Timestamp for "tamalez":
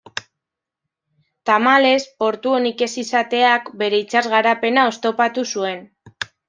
1.49-1.99